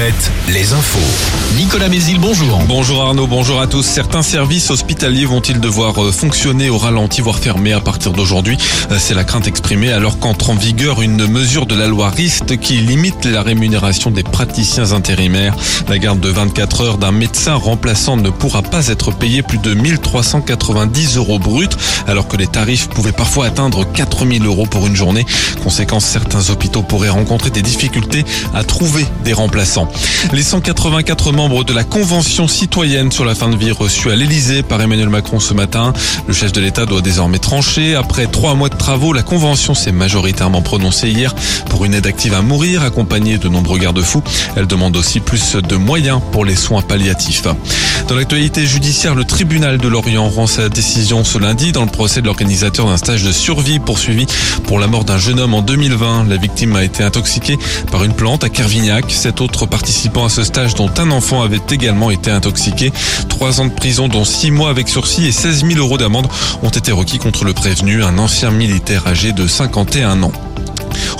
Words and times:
7, 0.00 0.14
les 0.48 0.72
infos. 0.72 0.98
Nicolas 1.58 1.90
Mézil, 1.90 2.18
bonjour. 2.18 2.62
Bonjour 2.66 3.02
Arnaud, 3.02 3.26
bonjour 3.26 3.60
à 3.60 3.66
tous. 3.66 3.82
Certains 3.82 4.22
services 4.22 4.70
hospitaliers 4.70 5.26
vont-ils 5.26 5.60
devoir 5.60 6.02
euh, 6.02 6.10
fonctionner 6.10 6.70
au 6.70 6.78
ralenti, 6.78 7.20
voire 7.20 7.38
fermer 7.38 7.74
à 7.74 7.80
partir 7.80 8.12
d'aujourd'hui? 8.12 8.56
Euh, 8.90 8.96
C'est 8.98 9.12
la 9.12 9.24
crainte 9.24 9.46
exprimée 9.46 9.92
alors 9.92 10.18
qu'entre 10.18 10.48
en 10.48 10.54
vigueur 10.54 11.02
une 11.02 11.26
mesure 11.26 11.66
de 11.66 11.74
la 11.74 11.86
loi 11.86 12.08
RIST 12.08 12.58
qui 12.58 12.78
limite 12.78 13.26
la 13.26 13.42
rémunération 13.42 14.10
des 14.10 14.22
praticiens 14.22 14.92
intérimaires. 14.92 15.54
La 15.86 15.98
garde 15.98 16.20
de 16.20 16.30
24 16.30 16.80
heures 16.80 16.98
d'un 16.98 17.12
médecin 17.12 17.56
remplaçant 17.56 18.16
ne 18.16 18.30
pourra 18.30 18.62
pas 18.62 18.86
être 18.86 19.10
payée 19.10 19.42
plus 19.42 19.58
de 19.58 19.74
1390 19.74 21.18
euros 21.18 21.38
brut, 21.38 21.76
alors 22.06 22.26
que 22.26 22.38
les 22.38 22.46
tarifs 22.46 22.88
pouvaient 22.88 23.12
parfois 23.12 23.44
atteindre 23.44 23.84
4000 23.92 24.46
euros 24.46 24.64
pour 24.64 24.86
une 24.86 24.96
journée. 24.96 25.26
Conséquence, 25.62 26.06
certains 26.06 26.48
hôpitaux 26.48 26.82
pourraient 26.82 27.10
rencontrer 27.10 27.50
des 27.50 27.62
difficultés 27.62 28.24
à 28.54 28.64
trouver 28.64 29.04
des 29.24 29.34
remplaçants. 29.34 29.89
Les 30.32 30.42
184 30.42 31.32
membres 31.32 31.64
de 31.64 31.72
la 31.72 31.84
Convention 31.84 32.46
citoyenne 32.46 33.10
sur 33.10 33.24
la 33.24 33.34
fin 33.34 33.48
de 33.48 33.56
vie 33.56 33.72
reçue 33.72 34.10
à 34.10 34.16
l'Elysée 34.16 34.62
par 34.62 34.80
Emmanuel 34.80 35.08
Macron 35.08 35.40
ce 35.40 35.54
matin. 35.54 35.92
Le 36.26 36.34
chef 36.34 36.52
de 36.52 36.60
l'État 36.60 36.86
doit 36.86 37.00
désormais 37.00 37.38
trancher. 37.38 37.94
Après 37.94 38.26
trois 38.26 38.54
mois 38.54 38.68
de 38.68 38.76
travaux, 38.76 39.12
la 39.12 39.22
Convention 39.22 39.74
s'est 39.74 39.92
majoritairement 39.92 40.62
prononcée 40.62 41.08
hier 41.08 41.34
pour 41.68 41.84
une 41.84 41.94
aide 41.94 42.06
active 42.06 42.34
à 42.34 42.42
mourir 42.42 42.82
accompagnée 42.82 43.38
de 43.38 43.48
nombreux 43.48 43.78
garde-fous. 43.78 44.22
Elle 44.56 44.66
demande 44.66 44.96
aussi 44.96 45.20
plus 45.20 45.56
de 45.56 45.76
moyens 45.76 46.20
pour 46.32 46.44
les 46.44 46.56
soins 46.56 46.82
palliatifs. 46.82 47.46
Dans 48.08 48.16
l'actualité 48.16 48.66
judiciaire, 48.66 49.14
le 49.14 49.24
tribunal 49.24 49.78
de 49.78 49.88
Lorient 49.88 50.28
rend 50.28 50.46
sa 50.46 50.68
décision 50.68 51.22
ce 51.24 51.38
lundi 51.38 51.72
dans 51.72 51.84
le 51.84 51.90
procès 51.90 52.20
de 52.20 52.26
l'organisateur 52.26 52.86
d'un 52.86 52.96
stage 52.96 53.22
de 53.22 53.32
survie 53.32 53.78
poursuivi 53.78 54.26
pour 54.64 54.78
la 54.78 54.86
mort 54.86 55.04
d'un 55.04 55.18
jeune 55.18 55.38
homme 55.38 55.54
en 55.54 55.62
2020. 55.62 56.26
La 56.28 56.36
victime 56.36 56.74
a 56.76 56.82
été 56.82 57.04
intoxiquée 57.04 57.56
par 57.90 58.04
une 58.04 58.12
plante 58.12 58.42
à 58.42 58.48
Kervignac. 58.48 59.10
Sept 59.10 59.40
autres 59.40 59.66
participants 59.80 60.26
à 60.26 60.28
ce 60.28 60.44
stage 60.44 60.74
dont 60.74 60.90
un 60.98 61.10
enfant 61.10 61.40
avait 61.40 61.62
également 61.70 62.10
été 62.10 62.30
intoxiqué. 62.30 62.92
Trois 63.30 63.62
ans 63.62 63.64
de 63.64 63.72
prison 63.72 64.08
dont 64.08 64.26
six 64.26 64.50
mois 64.50 64.68
avec 64.68 64.90
sursis 64.90 65.26
et 65.26 65.32
16 65.32 65.64
000 65.64 65.78
euros 65.78 65.96
d'amende 65.96 66.28
ont 66.62 66.68
été 66.68 66.92
requis 66.92 67.16
contre 67.16 67.46
le 67.46 67.54
prévenu, 67.54 68.04
un 68.04 68.18
ancien 68.18 68.50
militaire 68.50 69.06
âgé 69.06 69.32
de 69.32 69.46
51 69.46 70.22
ans. 70.22 70.32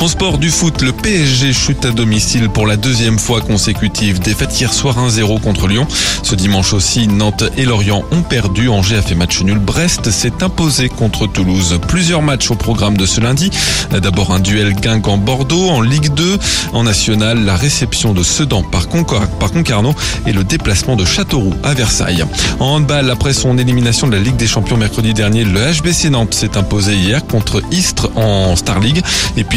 En 0.00 0.08
sport 0.08 0.38
du 0.38 0.50
foot, 0.50 0.80
le 0.82 0.92
PSG 0.92 1.52
chute 1.52 1.84
à 1.84 1.90
domicile 1.90 2.48
pour 2.48 2.66
la 2.66 2.76
deuxième 2.76 3.18
fois 3.18 3.40
consécutive. 3.40 4.20
Défaite 4.20 4.58
hier 4.58 4.72
soir 4.72 4.96
1-0 4.98 5.40
contre 5.40 5.68
Lyon. 5.68 5.86
Ce 6.22 6.34
dimanche 6.34 6.72
aussi, 6.72 7.06
Nantes 7.06 7.44
et 7.56 7.64
Lorient 7.64 8.02
ont 8.10 8.22
perdu. 8.22 8.68
Angers 8.68 8.96
a 8.96 9.02
fait 9.02 9.14
match 9.14 9.42
nul. 9.42 9.58
Brest 9.58 10.10
s'est 10.10 10.42
imposé 10.42 10.88
contre 10.88 11.26
Toulouse. 11.26 11.78
Plusieurs 11.86 12.22
matchs 12.22 12.50
au 12.50 12.54
programme 12.54 12.96
de 12.96 13.06
ce 13.06 13.20
lundi. 13.20 13.50
D'abord 13.90 14.32
un 14.32 14.40
duel 14.40 14.74
Guingamp-Bordeaux 14.74 15.68
en 15.68 15.80
Ligue 15.80 16.14
2. 16.14 16.38
En 16.72 16.84
National, 16.84 17.44
la 17.44 17.56
réception 17.56 18.12
de 18.12 18.22
Sedan 18.22 18.62
par, 18.62 18.88
Concarneau 18.88 19.94
et 20.26 20.32
le 20.32 20.44
déplacement 20.44 20.96
de 20.96 21.04
Châteauroux 21.04 21.54
à 21.62 21.74
Versailles. 21.74 22.24
En 22.58 22.76
handball, 22.76 23.10
après 23.10 23.32
son 23.32 23.58
élimination 23.58 24.06
de 24.06 24.16
la 24.16 24.22
Ligue 24.22 24.36
des 24.36 24.46
Champions 24.46 24.76
mercredi 24.76 25.14
dernier, 25.14 25.44
le 25.44 25.60
HBC 25.60 26.10
Nantes 26.10 26.34
s'est 26.34 26.56
imposé 26.56 26.94
hier 26.94 27.26
contre 27.26 27.62
Istres 27.70 28.10
en 28.16 28.56
Star 28.56 28.80
League. 28.80 29.02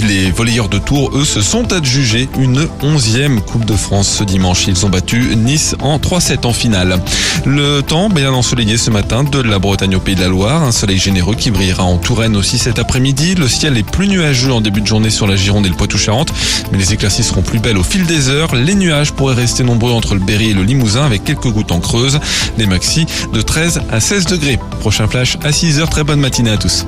Les 0.03 0.31
volleyeurs 0.31 0.69
de 0.69 0.77
Tours, 0.77 1.11
eux, 1.15 1.25
se 1.25 1.41
sont 1.41 1.71
adjugés 1.73 2.27
une 2.37 2.67
onzième 2.81 3.41
Coupe 3.41 3.65
de 3.65 3.75
France 3.75 4.09
ce 4.19 4.23
dimanche. 4.23 4.67
Ils 4.67 4.85
ont 4.85 4.89
battu 4.89 5.35
Nice 5.35 5.75
en 5.81 5.97
3-7 5.97 6.45
en 6.45 6.53
finale. 6.53 6.99
Le 7.45 7.81
temps 7.81 8.09
bien 8.09 8.33
ensoleillé 8.33 8.77
ce 8.77 8.89
matin 8.89 9.23
de 9.23 9.39
la 9.39 9.59
Bretagne 9.59 9.95
au 9.95 9.99
Pays 9.99 10.15
de 10.15 10.21
la 10.21 10.27
Loire. 10.27 10.63
Un 10.63 10.71
soleil 10.71 10.97
généreux 10.97 11.35
qui 11.35 11.51
brillera 11.51 11.83
en 11.83 11.97
Touraine 11.97 12.35
aussi 12.35 12.57
cet 12.57 12.79
après-midi. 12.79 13.35
Le 13.35 13.47
ciel 13.47 13.77
est 13.77 13.89
plus 13.89 14.07
nuageux 14.07 14.51
en 14.51 14.61
début 14.61 14.81
de 14.81 14.87
journée 14.87 15.09
sur 15.09 15.27
la 15.27 15.35
Gironde 15.35 15.65
et 15.65 15.69
le 15.69 15.75
Poitou-Charentes. 15.75 16.33
Mais 16.71 16.77
les 16.77 16.93
éclaircies 16.93 17.23
seront 17.23 17.41
plus 17.41 17.59
belles 17.59 17.77
au 17.77 17.83
fil 17.83 18.05
des 18.05 18.29
heures. 18.29 18.55
Les 18.55 18.75
nuages 18.75 19.13
pourraient 19.13 19.35
rester 19.35 19.63
nombreux 19.63 19.91
entre 19.91 20.15
le 20.15 20.21
Berry 20.21 20.51
et 20.51 20.53
le 20.53 20.63
Limousin 20.63 21.05
avec 21.05 21.23
quelques 21.23 21.49
gouttes 21.49 21.71
en 21.71 21.79
creuse. 21.79 22.19
Les 22.57 22.67
maxi 22.67 23.05
de 23.33 23.41
13 23.41 23.81
à 23.91 23.99
16 23.99 24.25
degrés. 24.25 24.59
Prochain 24.79 25.07
flash 25.07 25.37
à 25.43 25.51
6 25.51 25.79
heures. 25.79 25.89
Très 25.89 26.03
bonne 26.03 26.19
matinée 26.19 26.51
à 26.51 26.57
tous. 26.57 26.85